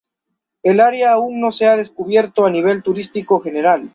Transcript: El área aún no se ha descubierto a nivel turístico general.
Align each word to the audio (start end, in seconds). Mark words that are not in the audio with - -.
El 0.63 0.79
área 0.79 1.11
aún 1.11 1.39
no 1.39 1.51
se 1.51 1.67
ha 1.67 1.77
descubierto 1.77 2.47
a 2.47 2.49
nivel 2.49 2.81
turístico 2.81 3.39
general. 3.39 3.89